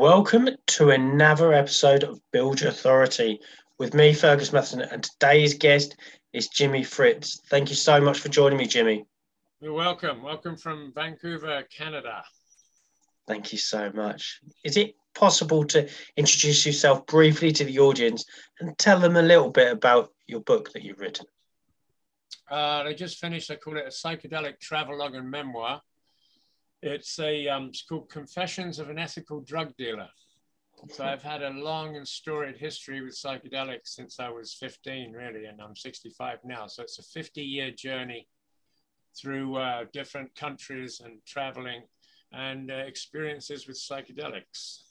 Welcome 0.00 0.48
to 0.68 0.92
another 0.92 1.52
episode 1.52 2.04
of 2.04 2.22
Build 2.32 2.62
Your 2.62 2.70
Authority 2.70 3.38
with 3.76 3.92
me, 3.92 4.14
Fergus 4.14 4.50
Matheson, 4.50 4.80
and 4.80 5.02
today's 5.02 5.52
guest 5.52 5.94
is 6.32 6.48
Jimi 6.48 6.86
Fritz. 6.86 7.42
Thank 7.50 7.68
you 7.68 7.76
so 7.76 8.00
much 8.00 8.18
for 8.18 8.30
joining 8.30 8.56
me, 8.56 8.66
Jimi. 8.66 9.04
You're 9.60 9.74
welcome. 9.74 10.22
Welcome 10.22 10.56
from 10.56 10.90
Vancouver, 10.94 11.64
Canada. 11.64 12.24
Thank 13.28 13.52
you 13.52 13.58
so 13.58 13.92
much. 13.92 14.40
Is 14.64 14.78
it 14.78 14.94
possible 15.14 15.64
to 15.64 15.86
introduce 16.16 16.64
yourself 16.64 17.04
briefly 17.04 17.52
to 17.52 17.64
the 17.66 17.80
audience 17.80 18.24
and 18.58 18.78
tell 18.78 19.00
them 19.00 19.16
a 19.16 19.22
little 19.22 19.50
bit 19.50 19.70
about 19.70 20.14
your 20.26 20.40
book 20.40 20.72
that 20.72 20.82
you've 20.82 21.00
written? 21.00 21.26
Uh, 22.50 22.84
I 22.86 22.94
just 22.94 23.18
finished, 23.18 23.50
I 23.50 23.56
call 23.56 23.76
it 23.76 23.84
a 23.84 23.90
psychedelic 23.90 24.60
travelogue 24.60 25.14
and 25.14 25.30
memoir. 25.30 25.82
It's 26.82 27.18
a 27.18 27.48
um, 27.48 27.66
it's 27.66 27.82
called 27.82 28.08
Confessions 28.08 28.78
of 28.78 28.88
an 28.88 28.98
Ethical 28.98 29.40
Drug 29.40 29.76
Dealer. 29.76 30.08
So 30.88 31.04
I've 31.04 31.22
had 31.22 31.42
a 31.42 31.50
long 31.50 31.96
and 31.96 32.08
storied 32.08 32.56
history 32.56 33.02
with 33.02 33.14
psychedelics 33.14 33.88
since 33.88 34.18
I 34.18 34.30
was 34.30 34.54
15, 34.54 35.12
really, 35.12 35.44
and 35.44 35.60
I'm 35.60 35.76
65 35.76 36.38
now. 36.42 36.66
So 36.68 36.82
it's 36.82 36.98
a 36.98 37.02
50 37.02 37.42
year 37.42 37.70
journey 37.70 38.26
through 39.20 39.56
uh, 39.56 39.84
different 39.92 40.34
countries 40.34 41.02
and 41.04 41.18
traveling 41.26 41.82
and 42.32 42.70
uh, 42.70 42.74
experiences 42.74 43.66
with 43.66 43.76
psychedelics. 43.76 44.82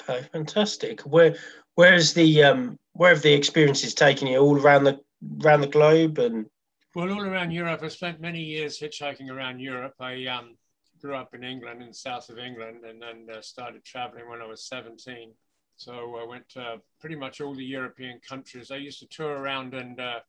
Okay, 0.00 0.26
fantastic. 0.32 1.00
Where 1.00 1.36
where 1.74 1.94
is 1.94 2.14
the 2.14 2.44
um 2.44 2.78
where 2.92 3.10
have 3.14 3.22
the 3.22 3.32
experiences 3.32 3.94
taken 3.94 4.28
you 4.28 4.38
all 4.38 4.58
around 4.58 4.84
the 4.84 5.00
around 5.44 5.62
the 5.62 5.66
globe 5.66 6.18
and 6.18 6.46
well 6.94 7.12
all 7.12 7.22
around 7.22 7.50
Europe. 7.50 7.82
I 7.82 7.88
spent 7.88 8.20
many 8.20 8.42
years 8.42 8.78
hitchhiking 8.78 9.30
around 9.30 9.60
Europe. 9.60 9.94
I 10.00 10.26
um 10.26 10.56
grew 11.02 11.16
up 11.16 11.34
in 11.34 11.42
England, 11.42 11.82
in 11.82 11.88
the 11.88 11.94
south 11.94 12.30
of 12.30 12.38
England, 12.38 12.84
and 12.88 13.02
then 13.02 13.26
uh, 13.36 13.42
started 13.42 13.84
traveling 13.84 14.28
when 14.30 14.40
I 14.40 14.46
was 14.46 14.64
17. 14.64 15.32
So 15.76 16.16
I 16.16 16.24
went 16.24 16.48
to 16.50 16.80
pretty 17.00 17.16
much 17.16 17.40
all 17.40 17.54
the 17.54 17.64
European 17.64 18.20
countries. 18.26 18.70
I 18.70 18.76
used 18.76 19.00
to 19.00 19.06
tour 19.06 19.36
around 19.38 19.74
and 19.74 19.98
uh, 20.00 20.20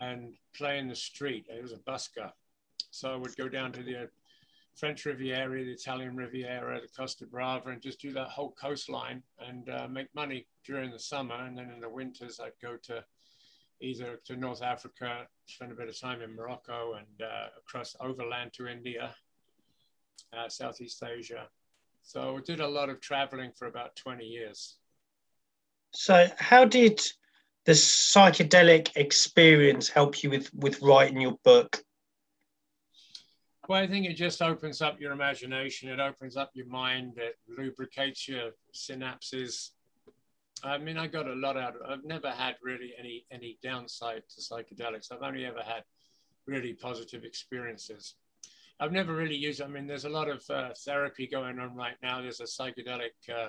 and 0.00 0.32
play 0.56 0.78
in 0.78 0.88
the 0.88 0.96
street. 0.96 1.46
I 1.54 1.60
was 1.60 1.72
a 1.72 1.76
busker, 1.76 2.32
so 2.90 3.12
I 3.12 3.16
would 3.16 3.36
go 3.36 3.48
down 3.48 3.72
to 3.72 3.82
the 3.82 4.04
uh, 4.04 4.06
French 4.74 5.04
Riviera, 5.04 5.62
the 5.62 5.72
Italian 5.72 6.16
Riviera, 6.16 6.80
the 6.80 6.88
Costa 6.88 7.26
Brava, 7.26 7.68
and 7.68 7.82
just 7.82 8.00
do 8.00 8.12
that 8.14 8.28
whole 8.28 8.52
coastline 8.52 9.22
and 9.46 9.68
uh, 9.68 9.86
make 9.88 10.08
money 10.14 10.46
during 10.64 10.90
the 10.90 10.98
summer. 10.98 11.34
And 11.34 11.58
then 11.58 11.70
in 11.70 11.80
the 11.80 11.90
winters, 11.90 12.40
I'd 12.40 12.52
go 12.62 12.78
to 12.84 13.04
either 13.82 14.18
to 14.24 14.36
North 14.36 14.62
Africa, 14.62 15.26
spend 15.44 15.72
a 15.72 15.74
bit 15.74 15.90
of 15.90 16.00
time 16.00 16.22
in 16.22 16.34
Morocco, 16.34 16.94
and 16.94 17.20
uh, 17.22 17.48
across 17.58 17.94
overland 18.00 18.54
to 18.54 18.66
India 18.66 19.14
uh, 20.36 20.48
Southeast 20.48 21.02
Asia. 21.02 21.48
So 22.02 22.36
I 22.36 22.40
did 22.40 22.60
a 22.60 22.68
lot 22.68 22.88
of 22.88 23.00
traveling 23.00 23.52
for 23.56 23.66
about 23.66 23.96
20 23.96 24.24
years. 24.24 24.76
So 25.92 26.28
how 26.38 26.64
did 26.64 27.00
the 27.66 27.72
psychedelic 27.72 28.90
experience 28.96 29.88
help 29.88 30.22
you 30.22 30.30
with, 30.30 30.52
with 30.54 30.80
writing 30.82 31.20
your 31.20 31.38
book? 31.44 31.82
Well, 33.68 33.80
I 33.80 33.86
think 33.86 34.06
it 34.06 34.14
just 34.14 34.42
opens 34.42 34.82
up 34.82 35.00
your 35.00 35.12
imagination. 35.12 35.90
It 35.90 36.00
opens 36.00 36.36
up 36.36 36.50
your 36.54 36.66
mind. 36.66 37.18
It 37.18 37.36
lubricates 37.48 38.26
your 38.26 38.50
synapses. 38.74 39.70
I 40.64 40.78
mean, 40.78 40.98
I 40.98 41.06
got 41.06 41.28
a 41.28 41.34
lot 41.34 41.56
out 41.56 41.76
of 41.76 41.82
it. 41.82 41.86
I've 41.88 42.04
never 42.04 42.30
had 42.30 42.56
really 42.62 42.92
any 42.98 43.24
any 43.30 43.58
downside 43.62 44.24
to 44.30 44.40
psychedelics. 44.40 45.12
I've 45.12 45.22
only 45.22 45.46
ever 45.46 45.62
had 45.64 45.84
really 46.46 46.72
positive 46.72 47.22
experiences. 47.24 48.16
I've 48.80 48.92
never 48.92 49.14
really 49.14 49.36
used. 49.36 49.60
I 49.60 49.66
mean, 49.66 49.86
there's 49.86 50.06
a 50.06 50.10
lot 50.10 50.28
of 50.28 50.42
uh, 50.48 50.70
therapy 50.84 51.26
going 51.26 51.58
on 51.58 51.74
right 51.74 51.96
now. 52.02 52.22
There's 52.22 52.40
a 52.40 52.44
psychedelic 52.44 53.12
uh, 53.32 53.48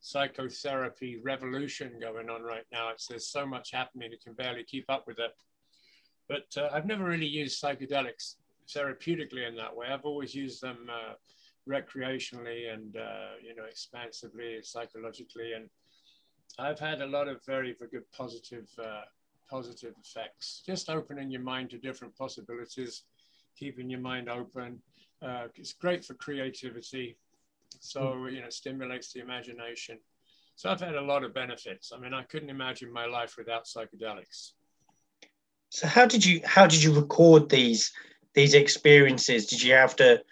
psychotherapy 0.00 1.20
revolution 1.22 1.98
going 2.00 2.30
on 2.30 2.42
right 2.42 2.64
now. 2.72 2.88
It's, 2.88 3.06
there's 3.06 3.28
so 3.28 3.44
much 3.44 3.72
happening, 3.72 4.10
you 4.10 4.18
can 4.22 4.32
barely 4.32 4.64
keep 4.64 4.86
up 4.88 5.06
with 5.06 5.18
it. 5.18 5.32
But 6.28 6.46
uh, 6.56 6.70
I've 6.72 6.86
never 6.86 7.04
really 7.04 7.26
used 7.26 7.62
psychedelics 7.62 8.36
therapeutically 8.74 9.46
in 9.46 9.54
that 9.56 9.76
way. 9.76 9.88
I've 9.92 10.06
always 10.06 10.34
used 10.34 10.62
them 10.62 10.88
uh, 10.90 11.14
recreationally 11.68 12.72
and 12.72 12.96
uh, 12.96 13.36
you 13.42 13.54
know 13.54 13.64
expansively, 13.64 14.60
psychologically, 14.62 15.52
and 15.52 15.68
I've 16.58 16.78
had 16.78 17.02
a 17.02 17.06
lot 17.06 17.28
of 17.28 17.44
very, 17.44 17.76
very 17.78 17.90
good 17.90 18.10
positive 18.12 18.68
uh, 18.82 19.02
positive 19.50 19.94
effects. 20.02 20.62
Just 20.64 20.88
opening 20.88 21.30
your 21.30 21.42
mind 21.42 21.70
to 21.70 21.78
different 21.78 22.16
possibilities 22.16 23.02
keeping 23.60 23.90
your 23.90 24.00
mind 24.00 24.28
open. 24.28 24.80
Uh, 25.22 25.44
it's 25.54 25.74
great 25.74 26.04
for 26.04 26.14
creativity. 26.14 27.16
So, 27.80 28.14
hmm. 28.14 28.28
you 28.28 28.40
know, 28.40 28.48
stimulates 28.48 29.12
the 29.12 29.20
imagination. 29.20 29.98
So 30.56 30.70
I've 30.70 30.80
had 30.80 30.96
a 30.96 31.00
lot 31.00 31.24
of 31.24 31.32
benefits. 31.32 31.92
I 31.94 31.98
mean, 31.98 32.12
I 32.12 32.22
couldn't 32.24 32.50
imagine 32.50 32.92
my 32.92 33.06
life 33.06 33.36
without 33.38 33.66
psychedelics. 33.66 34.52
So 35.70 35.86
how 35.86 36.06
did 36.06 36.26
you 36.26 36.40
how 36.44 36.66
did 36.66 36.82
you 36.82 36.92
record 36.92 37.48
these 37.48 37.92
these 38.34 38.54
experiences? 38.54 39.46
Did 39.46 39.62
you 39.62 39.74
have 39.74 39.94
to 39.96 40.22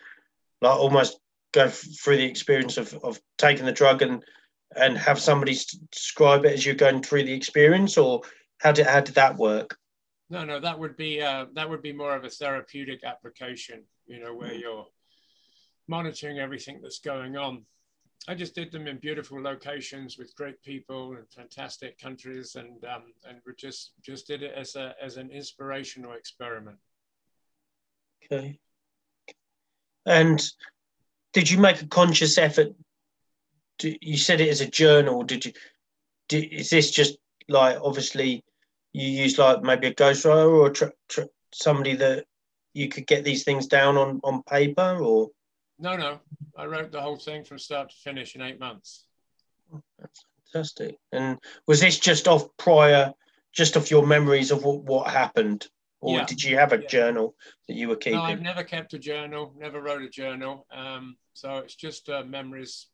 like 0.61 0.79
almost 0.79 1.21
go 1.53 1.69
through 1.69 2.17
the 2.17 2.27
experience 2.27 2.77
of, 2.77 2.93
of 3.03 3.21
taking 3.39 3.65
the 3.65 3.73
drug 3.73 4.03
and 4.03 4.23
and 4.77 4.99
have 4.99 5.19
somebody 5.21 5.57
describe 5.93 6.45
it 6.45 6.53
as 6.53 6.67
you're 6.67 6.75
going 6.75 7.03
through 7.03 7.25
the 7.25 7.33
experience, 7.33 7.97
or 7.97 8.23
how 8.59 8.73
did 8.73 8.87
how 8.87 9.01
did 9.01 9.15
that 9.15 9.37
work? 9.37 9.78
No, 10.31 10.45
no, 10.45 10.61
that 10.61 10.79
would 10.79 10.97
be 10.97 11.23
uh, 11.23 11.47
that 11.55 11.69
would 11.69 11.83
be 11.83 11.93
more 11.93 12.15
of 12.15 12.25
a 12.25 12.31
therapeutic 12.31 13.03
application, 13.03 13.83
you 14.07 14.21
know, 14.21 14.35
where 14.35 14.51
mm. 14.51 14.61
you're 14.61 14.87
monitoring 15.87 16.39
everything 16.39 16.81
that's 16.83 17.01
going 17.01 17.37
on. 17.37 17.65
I 18.27 18.35
just 18.35 18.55
did 18.55 18.71
them 18.71 18.87
in 18.87 18.99
beautiful 18.99 19.41
locations 19.41 20.19
with 20.19 20.37
great 20.37 20.63
people 20.63 21.13
and 21.13 21.27
fantastic 21.31 21.99
countries, 21.99 22.57
and 22.57 22.85
um, 22.85 23.05
and 23.27 23.39
we 23.47 23.55
just 23.57 23.93
just 24.03 24.27
did 24.27 24.43
it 24.43 24.53
as 24.55 24.77
a 24.77 24.95
as 25.03 25.17
an 25.17 25.31
inspirational 25.31 26.13
experiment. 26.13 26.77
Okay. 28.25 28.59
And 30.05 30.43
did 31.33 31.51
you 31.51 31.59
make 31.59 31.81
a 31.81 31.87
conscious 31.87 32.37
effort? 32.37 32.69
To, 33.79 34.07
you 34.07 34.19
said 34.19 34.41
it 34.41 34.49
as 34.49 34.61
a 34.61 34.67
journal. 34.67 35.23
Did 35.23 35.47
you? 35.47 35.53
Did, 36.29 36.53
is 36.53 36.69
this 36.69 36.91
just 36.91 37.17
like 37.49 37.79
obviously? 37.81 38.45
You 38.93 39.09
use 39.09 39.39
like 39.39 39.63
maybe 39.63 39.89
a 39.89 39.95
ghostwriter 39.95 40.51
or 40.51 40.71
tr- 40.71 40.97
tr- 41.09 41.23
somebody 41.53 41.95
that 41.97 42.25
you 42.75 42.89
could 42.89 43.07
get 43.07 43.25
these 43.25 43.45
things 43.45 43.67
down 43.67 43.97
on 43.97 44.21
on 44.25 44.43
paper 44.45 44.99
or? 45.01 45.29
No 45.79 45.97
no. 45.97 46.21
I 46.57 46.67
wrote 46.67 46.91
the 46.91 47.01
whole 47.01 47.17
thing 47.17 47.45
from 47.45 47.59
start 47.59 47.91
to 47.91 47.97
finish 47.97 48.35
in 48.35 48.43
eight 48.43 48.59
months. 48.59 49.07
That's 49.99 50.25
fantastic. 50.53 50.97
And 51.13 51.39
was 51.67 51.81
this 51.81 51.99
just 51.99 52.29
off 52.29 52.49
prior 52.57 53.13
just 53.53 53.77
off 53.77 53.91
your 53.91 54.07
memories 54.07 54.51
of 54.51 54.65
what, 54.65 54.83
what 54.83 55.11
happened? 55.11 55.67
Or 56.01 56.19
yeah. 56.19 56.27
did 56.27 56.43
you 56.43 56.57
have 56.57 56.73
a 56.73 56.81
yeah. 56.81 56.87
journal 56.87 57.35
that 57.67 57.75
you 57.75 57.89
were 57.89 57.97
keeping 57.97 58.19
no, 58.19 58.25
i've 58.25 58.41
never 58.41 58.63
kept 58.63 58.95
a 58.95 58.99
journal 59.01 59.53
never 59.59 59.83
wrote 59.83 60.03
a 60.03 60.09
journal. 60.09 60.67
Um, 60.71 61.17
so 61.35 61.57
it's 61.57 61.75
just 61.75 62.09
uh, 62.09 62.23
memories 62.25 62.87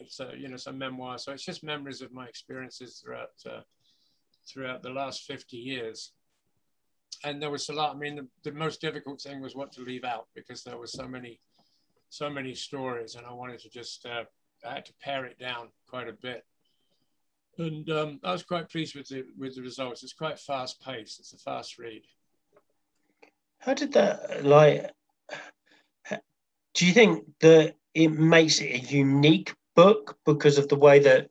it's 0.00 0.20
a, 0.20 0.32
you 0.36 0.48
know 0.48 0.56
some 0.56 0.78
memoir. 0.78 1.18
So 1.18 1.32
it's 1.32 1.44
just 1.44 1.64
memories 1.64 2.02
of 2.02 2.12
my 2.12 2.26
experiences 2.26 3.02
throughout 3.02 3.30
uh, 3.46 3.60
throughout 4.48 4.82
the 4.82 4.90
last 4.90 5.22
50 5.22 5.56
years. 5.56 6.12
And 7.24 7.42
there 7.42 7.50
was 7.50 7.68
a 7.68 7.72
lot, 7.72 7.94
I 7.94 7.98
mean, 7.98 8.16
the, 8.16 8.50
the 8.50 8.56
most 8.56 8.80
difficult 8.80 9.20
thing 9.20 9.40
was 9.40 9.54
what 9.54 9.72
to 9.72 9.82
leave 9.82 10.04
out 10.04 10.26
because 10.34 10.62
there 10.62 10.76
were 10.76 10.86
so 10.86 11.08
many, 11.08 11.40
so 12.10 12.30
many 12.30 12.54
stories 12.54 13.14
and 13.14 13.26
I 13.26 13.32
wanted 13.32 13.60
to 13.60 13.70
just, 13.70 14.06
uh, 14.06 14.24
I 14.66 14.74
had 14.74 14.86
to 14.86 14.92
pare 15.00 15.24
it 15.24 15.38
down 15.38 15.68
quite 15.88 16.08
a 16.08 16.12
bit. 16.12 16.44
And 17.58 17.90
um, 17.90 18.20
I 18.22 18.32
was 18.32 18.44
quite 18.44 18.70
pleased 18.70 18.94
with 18.94 19.08
the, 19.08 19.24
with 19.36 19.56
the 19.56 19.62
results. 19.62 20.04
It's 20.04 20.12
quite 20.12 20.38
fast 20.38 20.80
paced. 20.80 21.18
It's 21.18 21.32
a 21.32 21.38
fast 21.38 21.78
read. 21.78 22.02
How 23.58 23.74
did 23.74 23.92
that, 23.94 24.44
like, 24.44 24.92
do 26.74 26.86
you 26.86 26.92
think 26.92 27.24
that 27.40 27.74
it 27.94 28.08
makes 28.08 28.60
it 28.60 28.72
a 28.72 28.94
unique 28.94 29.52
book 29.74 30.16
because 30.24 30.58
of 30.58 30.68
the 30.68 30.76
way 30.76 31.00
that 31.00 31.30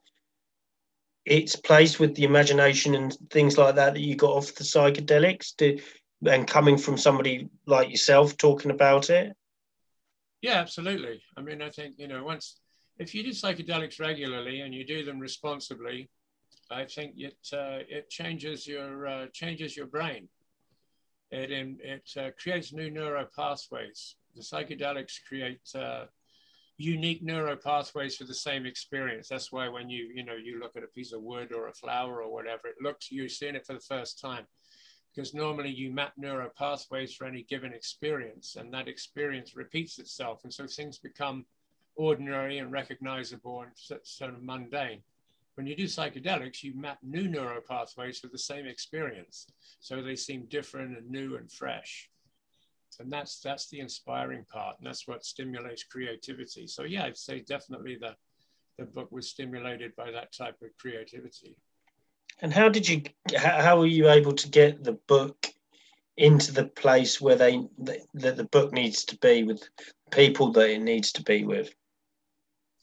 it's 1.27 1.56
placed 1.56 2.00
with 2.00 2.15
the 2.15 2.24
imagination 2.24 2.95
and 2.95 3.15
things 3.29 3.57
like 3.57 3.75
that 3.75 3.94
that 3.94 4.00
you 4.00 4.15
got 4.15 4.31
off 4.31 4.56
the 4.56 4.63
psychedelics 4.63 5.56
to, 5.57 5.79
and 6.25 6.47
coming 6.47 6.77
from 6.77 6.97
somebody 6.97 7.50
like 7.65 7.89
yourself 7.89 8.38
talking 8.38 8.71
about 8.71 9.09
it? 9.09 9.35
Yeah 10.41 10.59
absolutely. 10.59 11.21
I 11.35 11.41
mean 11.41 11.62
i 11.62 11.69
think 11.69 11.95
you 11.97 12.07
know 12.07 12.24
once 12.24 12.59
if 12.97 13.13
you 13.13 13.24
do 13.24 13.29
psychedelics 13.29 14.00
regularly 14.00 14.62
and 14.62 14.74
you 14.74 14.85
do 14.85 15.03
them 15.06 15.19
responsibly 15.19 16.09
i 16.71 16.85
think 16.85 17.13
it 17.18 17.38
uh, 17.53 17.79
it 17.89 18.09
changes 18.09 18.68
your 18.68 19.07
uh, 19.07 19.25
changes 19.33 19.75
your 19.75 19.88
brain. 19.88 20.29
It 21.31 21.51
it 21.51 22.09
uh, 22.18 22.31
creates 22.41 22.74
new 22.74 22.89
neural 22.89 23.27
pathways 23.35 24.15
the 24.35 24.41
psychedelics 24.41 25.15
create 25.27 25.68
uh, 25.75 26.06
unique 26.77 27.24
neural 27.24 27.56
pathways 27.56 28.15
for 28.15 28.25
the 28.25 28.33
same 28.33 28.65
experience. 28.65 29.27
That's 29.27 29.51
why 29.51 29.68
when 29.68 29.89
you, 29.89 30.12
you 30.13 30.24
know, 30.24 30.35
you 30.35 30.59
look 30.59 30.75
at 30.75 30.83
a 30.83 30.88
piece 30.88 31.12
of 31.12 31.21
wood 31.21 31.51
or 31.51 31.68
a 31.68 31.74
flower 31.74 32.21
or 32.21 32.31
whatever, 32.31 32.68
it 32.68 32.75
looks, 32.81 33.12
you're 33.12 33.29
seeing 33.29 33.56
it 33.56 33.65
for 33.65 33.74
the 33.74 33.79
first 33.79 34.19
time. 34.19 34.45
Because 35.13 35.33
normally 35.33 35.71
you 35.71 35.91
map 35.91 36.13
neural 36.18 36.51
pathways 36.56 37.15
for 37.15 37.25
any 37.25 37.44
given 37.44 37.74
experience 37.74 38.56
and 38.56 38.71
that 38.74 38.88
experience 38.88 39.56
repeats 39.56 39.97
itself. 39.97 40.44
And 40.44 40.53
so 40.53 40.68
things 40.68 41.00
become 41.00 41.45
ordinary 41.95 42.59
and 42.59 42.71
recognizable 42.71 43.62
and 43.62 43.71
sort 44.03 44.33
of 44.33 44.44
mundane. 44.44 45.01
When 45.56 45.65
you 45.65 45.75
do 45.75 45.85
psychedelics, 45.85 46.62
you 46.62 46.75
map 46.75 47.00
new 47.01 47.27
neural 47.27 47.62
pathways 47.68 48.19
for 48.19 48.27
the 48.27 48.38
same 48.38 48.68
experience. 48.68 49.47
So 49.79 50.03
they 50.03 50.15
seem 50.15 50.45
different 50.45 50.95
and 50.95 51.09
new 51.09 51.38
and 51.38 51.51
fresh. 51.51 52.12
And 53.00 53.12
that's 53.12 53.40
that's 53.40 53.70
the 53.70 53.80
inspiring 53.80 54.46
part. 54.52 54.78
And 54.78 54.88
that's 54.88 55.08
what 55.08 55.26
stimulates 55.26 55.84
creativity. 55.84 56.68
So 56.68 56.84
yeah, 56.84 57.06
I'd 57.06 57.18
say 57.18 57.44
definitely 57.48 57.98
the, 58.00 58.16
the 58.78 58.86
book 58.86 59.12
was 59.12 59.30
stimulated 59.30 59.96
by 59.96 60.12
that 60.12 60.34
type 60.34 60.56
of 60.62 60.70
creativity. 60.80 61.56
And 62.42 62.54
how 62.54 62.70
did 62.70 62.88
you 62.88 63.04
how 63.36 63.80
were 63.80 63.88
you 63.88 64.10
able 64.10 64.34
to 64.34 64.50
get 64.50 64.84
the 64.84 64.94
book 65.08 65.48
into 66.18 66.52
the 66.52 66.66
place 66.66 67.22
where 67.22 67.36
they 67.36 67.64
that 68.14 68.38
the 68.38 68.48
book 68.52 68.74
needs 68.74 69.06
to 69.06 69.18
be 69.18 69.44
with 69.44 69.68
people 70.12 70.52
that 70.54 70.70
it 70.70 70.82
needs 70.82 71.12
to 71.14 71.24
be 71.24 71.44
with? 71.44 71.74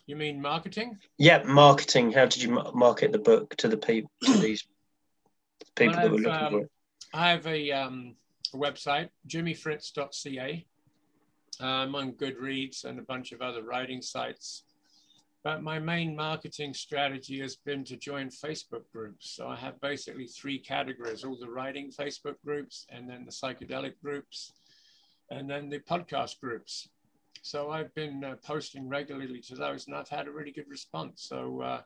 You 0.06 0.16
mean 0.16 0.40
marketing? 0.40 0.98
Yeah, 1.18 1.42
marketing. 1.44 2.12
How 2.12 2.26
did 2.26 2.42
you 2.42 2.50
market 2.74 3.12
the 3.12 3.18
book 3.18 3.56
to 3.56 3.68
the 3.68 3.76
people 3.76 4.10
to 4.24 4.36
these 4.36 4.66
people 5.76 5.96
well, 5.96 6.02
that 6.02 6.12
were 6.12 6.18
looking 6.18 6.46
um, 6.46 6.50
for 6.50 6.60
it? 6.60 6.70
I 7.14 7.30
have 7.30 7.46
a, 7.46 7.70
um, 7.70 8.16
website, 8.52 9.08
jimifritz.ca. 9.28 10.66
I'm 11.60 11.94
on 11.94 12.12
Goodreads 12.12 12.84
and 12.84 12.98
a 12.98 13.02
bunch 13.02 13.32
of 13.32 13.40
other 13.40 13.62
writing 13.62 14.02
sites. 14.02 14.64
But 15.44 15.62
my 15.62 15.78
main 15.78 16.16
marketing 16.16 16.72
strategy 16.72 17.40
has 17.40 17.56
been 17.56 17.84
to 17.84 17.96
join 17.96 18.28
Facebook 18.28 18.84
groups. 18.92 19.30
So 19.30 19.46
I 19.46 19.56
have 19.56 19.80
basically 19.80 20.26
three 20.26 20.58
categories 20.58 21.22
all 21.22 21.36
the 21.38 21.50
writing 21.50 21.90
Facebook 21.90 22.36
groups, 22.44 22.86
and 22.90 23.08
then 23.08 23.24
the 23.26 23.30
psychedelic 23.30 23.94
groups, 24.02 24.52
and 25.30 25.48
then 25.48 25.68
the 25.68 25.80
podcast 25.80 26.40
groups. 26.40 26.88
So 27.42 27.70
I've 27.70 27.94
been 27.94 28.24
uh, 28.24 28.36
posting 28.42 28.88
regularly 28.88 29.40
to 29.42 29.54
those 29.54 29.86
and 29.86 29.94
I've 29.94 30.08
had 30.08 30.28
a 30.28 30.32
really 30.32 30.50
good 30.50 30.68
response. 30.68 31.26
So 31.28 31.60
uh, 31.60 31.82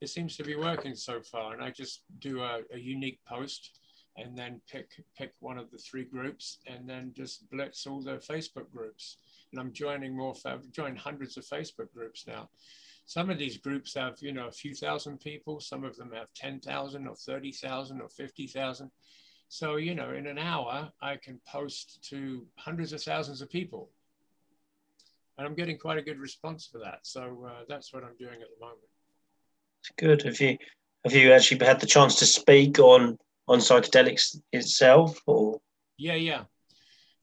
it 0.00 0.08
seems 0.08 0.38
to 0.38 0.42
be 0.42 0.56
working 0.56 0.94
so 0.94 1.20
far. 1.20 1.52
And 1.52 1.62
I 1.62 1.70
just 1.70 2.02
do 2.18 2.40
a, 2.40 2.60
a, 2.72 2.78
unique 2.78 3.20
post 3.26 3.78
and 4.16 4.36
then 4.36 4.60
pick, 4.70 4.90
pick 5.16 5.32
one 5.40 5.58
of 5.58 5.70
the 5.70 5.78
three 5.78 6.04
groups 6.04 6.58
and 6.66 6.88
then 6.88 7.12
just 7.16 7.48
blitz 7.50 7.86
all 7.86 8.02
the 8.02 8.16
Facebook 8.16 8.70
groups. 8.70 9.16
And 9.50 9.60
I'm 9.60 9.72
joining 9.72 10.16
more, 10.16 10.34
I've 10.44 10.70
joined 10.70 10.98
hundreds 10.98 11.36
of 11.36 11.44
Facebook 11.44 11.92
groups 11.94 12.26
now. 12.26 12.48
Some 13.06 13.30
of 13.30 13.38
these 13.38 13.56
groups 13.56 13.94
have, 13.94 14.16
you 14.20 14.32
know, 14.32 14.46
a 14.46 14.52
few 14.52 14.74
thousand 14.74 15.18
people. 15.18 15.60
Some 15.60 15.84
of 15.84 15.96
them 15.96 16.12
have 16.12 16.28
10,000 16.34 17.06
or 17.06 17.16
30,000 17.16 18.00
or 18.00 18.08
50,000. 18.08 18.90
So, 19.48 19.76
you 19.76 19.94
know, 19.94 20.10
in 20.10 20.26
an 20.26 20.38
hour, 20.38 20.90
I 21.00 21.16
can 21.16 21.40
post 21.46 22.06
to 22.10 22.46
hundreds 22.56 22.92
of 22.92 23.02
thousands 23.02 23.42
of 23.42 23.50
people 23.50 23.90
and 25.38 25.46
I'm 25.46 25.54
getting 25.54 25.78
quite 25.78 25.98
a 25.98 26.02
good 26.02 26.18
response 26.18 26.68
for 26.70 26.78
that. 26.78 27.00
So 27.02 27.48
uh, 27.48 27.64
that's 27.68 27.92
what 27.92 28.04
I'm 28.04 28.16
doing 28.18 28.40
at 28.42 28.48
the 28.48 28.60
moment. 28.60 28.80
It's 29.80 29.90
good. 29.98 30.22
Have 30.22 30.40
you 30.40 30.58
have 31.04 31.14
you 31.14 31.32
actually 31.32 31.64
had 31.64 31.80
the 31.80 31.86
chance 31.86 32.16
to 32.16 32.26
speak 32.26 32.78
on 32.78 33.18
on 33.48 33.58
psychedelics 33.58 34.40
itself, 34.52 35.20
or? 35.26 35.60
Yeah, 35.98 36.14
yeah, 36.14 36.44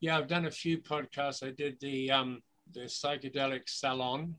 yeah. 0.01 0.18
I've 0.18 0.27
done 0.27 0.45
a 0.45 0.51
few 0.51 0.80
podcasts. 0.80 1.45
I 1.45 1.51
did 1.51 1.80
the 1.80 2.12
um, 2.12 2.42
the 2.74 2.81
psychedelic 2.81 3.68
salon 3.68 4.36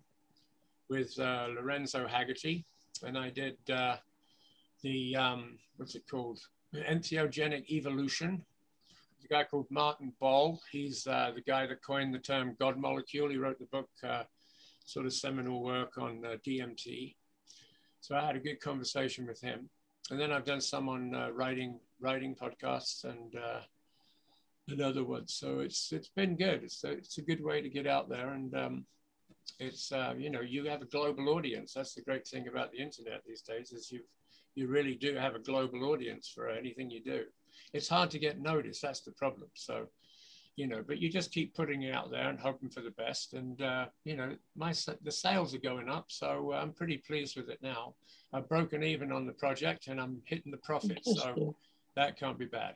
with 0.88 1.18
uh, 1.18 1.48
Lorenzo 1.54 2.06
Hagerty 2.06 2.64
and 3.02 3.16
I 3.16 3.30
did 3.30 3.56
uh, 3.70 3.96
the 4.82 5.16
um, 5.16 5.58
what's 5.76 5.94
it 5.94 6.04
called? 6.10 6.40
Entheogenic 6.74 7.68
evolution 7.70 8.44
a 9.24 9.28
guy 9.28 9.44
called 9.44 9.66
Martin 9.70 10.12
Ball. 10.18 10.60
He's 10.70 11.06
uh, 11.06 11.32
the 11.34 11.42
guy 11.42 11.66
that 11.66 11.84
coined 11.84 12.14
the 12.14 12.18
term 12.18 12.56
God 12.58 12.78
molecule. 12.78 13.28
He 13.28 13.36
wrote 13.36 13.58
the 13.58 13.66
book, 13.66 13.88
uh, 14.02 14.22
sort 14.84 15.06
of 15.06 15.12
seminal 15.12 15.62
work 15.62 15.98
on 15.98 16.24
uh, 16.24 16.36
DMT. 16.46 17.14
So 18.00 18.16
I 18.16 18.24
had 18.24 18.36
a 18.36 18.40
good 18.40 18.60
conversation 18.60 19.26
with 19.26 19.40
him. 19.40 19.68
And 20.10 20.18
then 20.18 20.32
I've 20.32 20.44
done 20.44 20.60
some 20.60 20.88
on 20.88 21.14
uh, 21.14 21.30
writing 21.30 21.78
writing 22.00 22.34
podcasts 22.34 23.04
and 23.04 23.34
uh, 23.36 23.60
and 24.68 24.80
other 24.80 25.04
ones. 25.04 25.34
So 25.34 25.60
it's 25.60 25.92
it's 25.92 26.08
been 26.08 26.36
good. 26.36 26.62
It's 26.64 26.82
a, 26.84 26.90
it's 26.92 27.18
a 27.18 27.22
good 27.22 27.42
way 27.42 27.60
to 27.60 27.68
get 27.68 27.86
out 27.86 28.08
there 28.08 28.30
and 28.30 28.54
um, 28.54 28.84
it's 29.58 29.92
uh, 29.92 30.14
you 30.16 30.30
know 30.30 30.40
you 30.40 30.64
have 30.66 30.82
a 30.82 30.86
global 30.86 31.28
audience. 31.30 31.74
That's 31.74 31.94
the 31.94 32.02
great 32.02 32.26
thing 32.26 32.48
about 32.48 32.72
the 32.72 32.78
internet 32.78 33.22
these 33.26 33.42
days 33.42 33.72
is 33.72 33.90
you 33.90 34.00
you 34.54 34.66
really 34.66 34.94
do 34.94 35.14
have 35.14 35.34
a 35.34 35.38
global 35.38 35.84
audience 35.84 36.30
for 36.34 36.48
anything 36.48 36.90
you 36.90 37.02
do 37.02 37.24
it's 37.72 37.88
hard 37.88 38.10
to 38.10 38.18
get 38.18 38.40
noticed. 38.40 38.82
That's 38.82 39.00
the 39.00 39.12
problem. 39.12 39.48
So, 39.54 39.86
you 40.60 40.66
know, 40.66 40.84
but 40.86 40.98
you 40.98 41.08
just 41.08 41.32
keep 41.32 41.54
putting 41.54 41.82
it 41.84 41.94
out 41.94 42.10
there 42.10 42.28
and 42.28 42.38
hoping 42.38 42.68
for 42.68 42.82
the 42.82 42.90
best. 42.90 43.32
And 43.32 43.62
uh, 43.62 43.86
you 44.04 44.14
know, 44.14 44.36
my 44.54 44.74
the 45.02 45.10
sales 45.10 45.54
are 45.54 45.58
going 45.58 45.88
up, 45.88 46.06
so 46.08 46.52
I'm 46.52 46.74
pretty 46.74 46.98
pleased 46.98 47.34
with 47.34 47.48
it 47.48 47.60
now. 47.62 47.94
I've 48.34 48.46
broken 48.46 48.82
even 48.82 49.10
on 49.10 49.26
the 49.26 49.32
project, 49.32 49.86
and 49.86 49.98
I'm 49.98 50.20
hitting 50.26 50.52
the 50.52 50.58
profits. 50.58 51.14
So 51.18 51.56
that 51.96 52.18
can't 52.18 52.38
be 52.38 52.44
bad. 52.44 52.74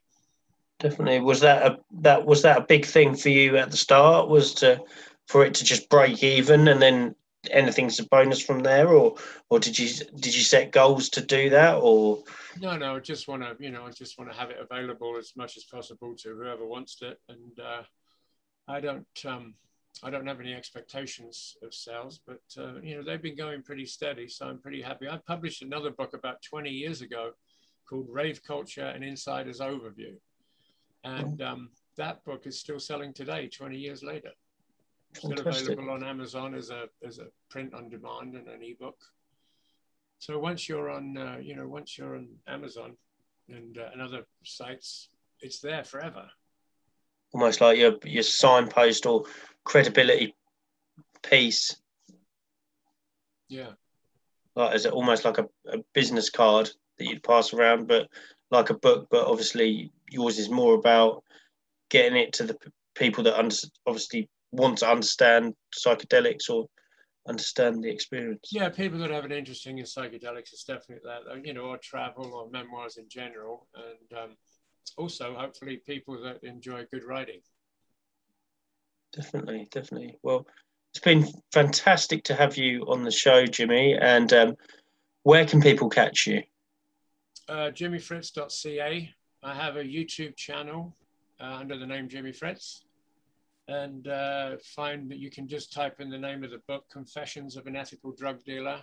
Definitely. 0.78 1.20
Was 1.20 1.40
that 1.40 1.60
a 1.66 1.78
that 2.00 2.24
was 2.24 2.40
that 2.42 2.58
a 2.58 2.66
big 2.66 2.86
thing 2.86 3.14
for 3.14 3.28
you 3.28 3.58
at 3.58 3.70
the 3.70 3.76
start? 3.76 4.30
Was 4.30 4.54
to 4.54 4.80
for 5.28 5.44
it 5.44 5.52
to 5.54 5.64
just 5.64 5.90
break 5.90 6.22
even 6.22 6.68
and 6.68 6.80
then 6.80 7.14
anything's 7.50 7.98
a 7.98 8.06
bonus 8.06 8.40
from 8.40 8.60
there, 8.60 8.88
or 8.88 9.16
or 9.50 9.58
did 9.58 9.78
you 9.78 9.88
did 10.16 10.34
you 10.34 10.42
set 10.42 10.72
goals 10.72 11.08
to 11.10 11.20
do 11.20 11.50
that, 11.50 11.76
or? 11.76 12.22
No, 12.60 12.76
no, 12.76 12.96
I 12.96 13.00
just 13.00 13.28
want 13.28 13.42
to 13.42 13.56
you 13.58 13.70
know 13.70 13.86
I 13.86 13.90
just 13.90 14.18
want 14.18 14.30
to 14.30 14.36
have 14.36 14.50
it 14.50 14.58
available 14.60 15.16
as 15.18 15.32
much 15.36 15.56
as 15.56 15.64
possible 15.64 16.14
to 16.18 16.34
whoever 16.34 16.66
wants 16.66 16.98
it, 17.02 17.18
and 17.28 17.60
uh, 17.60 17.82
I 18.68 18.80
don't 18.80 19.06
um, 19.26 19.54
I 20.02 20.10
don't 20.10 20.26
have 20.26 20.40
any 20.40 20.54
expectations 20.54 21.56
of 21.62 21.74
sales, 21.74 22.20
but 22.26 22.42
uh, 22.58 22.80
you 22.82 22.96
know 22.96 23.02
they've 23.02 23.22
been 23.22 23.36
going 23.36 23.62
pretty 23.62 23.86
steady, 23.86 24.28
so 24.28 24.46
I'm 24.46 24.58
pretty 24.58 24.82
happy. 24.82 25.08
I 25.08 25.18
published 25.26 25.62
another 25.62 25.90
book 25.90 26.14
about 26.14 26.42
20 26.42 26.70
years 26.70 27.00
ago 27.00 27.32
called 27.88 28.06
Rave 28.10 28.42
Culture 28.42 28.86
and 28.86 29.04
Insider's 29.04 29.60
Overview, 29.60 30.14
and 31.04 31.40
um, 31.42 31.70
that 31.96 32.24
book 32.24 32.46
is 32.46 32.58
still 32.58 32.80
selling 32.80 33.12
today, 33.12 33.48
20 33.48 33.76
years 33.76 34.02
later. 34.02 34.30
Still 35.16 35.32
available 35.32 35.90
on 35.90 36.02
Amazon 36.04 36.54
as 36.54 36.70
a 36.70 36.86
as 37.06 37.18
a 37.18 37.26
print 37.48 37.72
on 37.74 37.88
demand 37.88 38.34
and 38.34 38.48
an 38.48 38.62
ebook. 38.62 38.96
So 40.18 40.38
once 40.38 40.68
you're 40.68 40.90
on, 40.90 41.16
uh, 41.16 41.36
you 41.40 41.54
know, 41.54 41.68
once 41.68 41.98
you're 41.98 42.16
on 42.16 42.28
Amazon 42.46 42.96
and, 43.48 43.76
uh, 43.76 43.90
and 43.92 44.00
other 44.00 44.24
sites, 44.42 45.10
it's 45.40 45.60
there 45.60 45.84
forever. 45.84 46.26
Almost 47.32 47.60
like 47.60 47.78
your 47.78 47.96
your 48.04 48.22
signpost 48.22 49.06
or 49.06 49.24
credibility 49.64 50.34
piece. 51.22 51.76
Yeah. 53.48 53.72
Like 54.56 54.74
is 54.74 54.86
it 54.86 54.92
almost 54.92 55.24
like 55.24 55.38
a, 55.38 55.48
a 55.68 55.78
business 55.92 56.30
card 56.30 56.70
that 56.98 57.06
you'd 57.06 57.22
pass 57.22 57.52
around, 57.52 57.86
but 57.86 58.08
like 58.50 58.70
a 58.70 58.74
book. 58.74 59.08
But 59.10 59.26
obviously, 59.26 59.92
yours 60.10 60.38
is 60.38 60.48
more 60.48 60.74
about 60.74 61.22
getting 61.88 62.16
it 62.16 62.32
to 62.34 62.44
the 62.44 62.56
people 62.94 63.24
that 63.24 63.38
under, 63.38 63.54
obviously 63.86 64.28
want 64.54 64.78
to 64.78 64.90
understand 64.90 65.54
psychedelics 65.76 66.48
or 66.50 66.66
understand 67.28 67.82
the 67.82 67.90
experience. 67.90 68.50
Yeah, 68.52 68.68
people 68.68 68.98
that 68.98 69.10
have 69.10 69.24
an 69.24 69.32
interest 69.32 69.66
in 69.66 69.76
psychedelics 69.76 70.52
is 70.52 70.64
definitely 70.66 71.04
that, 71.04 71.44
you 71.44 71.54
know, 71.54 71.62
or 71.62 71.78
travel 71.78 72.32
or 72.34 72.50
memoirs 72.50 72.96
in 72.96 73.08
general. 73.08 73.66
And 73.74 74.18
um, 74.18 74.36
also, 74.96 75.34
hopefully, 75.34 75.80
people 75.86 76.20
that 76.22 76.44
enjoy 76.44 76.84
good 76.92 77.04
writing. 77.04 77.40
Definitely, 79.12 79.68
definitely. 79.70 80.18
Well, 80.22 80.46
it's 80.92 81.02
been 81.02 81.26
fantastic 81.52 82.24
to 82.24 82.34
have 82.34 82.56
you 82.56 82.82
on 82.88 83.02
the 83.02 83.10
show, 83.10 83.44
Jimi. 83.44 83.98
And 84.00 84.32
um, 84.32 84.54
where 85.22 85.46
can 85.46 85.60
people 85.60 85.88
catch 85.88 86.26
you? 86.26 86.42
Uh, 87.48 87.70
jimifritz.ca. 87.70 89.10
I 89.42 89.54
have 89.54 89.76
a 89.76 89.84
YouTube 89.84 90.36
channel 90.36 90.96
uh, 91.40 91.56
under 91.60 91.78
the 91.78 91.86
name 91.86 92.08
Jimi 92.08 92.34
Fritz 92.34 92.83
and 93.68 94.08
uh, 94.08 94.56
find 94.74 95.10
that 95.10 95.18
you 95.18 95.30
can 95.30 95.48
just 95.48 95.72
type 95.72 96.00
in 96.00 96.10
the 96.10 96.18
name 96.18 96.44
of 96.44 96.50
the 96.50 96.60
book, 96.68 96.84
Confessions 96.90 97.56
of 97.56 97.66
an 97.66 97.76
Ethical 97.76 98.12
Drug 98.12 98.42
Dealer, 98.44 98.80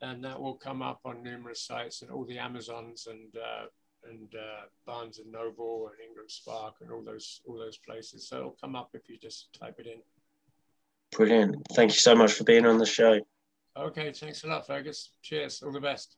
and 0.00 0.22
that 0.24 0.40
will 0.40 0.54
come 0.54 0.82
up 0.82 1.00
on 1.04 1.22
numerous 1.22 1.62
sites 1.62 2.02
and 2.02 2.10
all 2.10 2.24
the 2.24 2.38
Amazons 2.38 3.08
and 3.08 3.36
uh, 3.36 3.66
and 4.08 4.34
uh, 4.34 4.66
Barnes 4.86 5.18
and 5.18 5.32
Noble 5.32 5.88
and 5.88 6.08
Ingram 6.08 6.28
Spark 6.28 6.76
and 6.80 6.92
all 6.92 7.02
those 7.02 7.40
all 7.46 7.58
those 7.58 7.78
places. 7.78 8.28
So 8.28 8.38
it'll 8.38 8.56
come 8.60 8.76
up 8.76 8.90
if 8.94 9.08
you 9.08 9.18
just 9.18 9.52
type 9.58 9.76
it 9.78 9.86
in. 9.86 9.98
Brilliant. 11.12 11.56
Thank 11.72 11.92
you 11.92 11.98
so 11.98 12.14
much 12.14 12.32
for 12.32 12.44
being 12.44 12.66
on 12.66 12.78
the 12.78 12.86
show. 12.86 13.20
Okay, 13.76 14.12
thanks 14.12 14.44
a 14.44 14.46
lot, 14.46 14.66
Fergus. 14.66 15.10
Cheers. 15.22 15.62
All 15.62 15.72
the 15.72 15.80
best. 15.80 16.16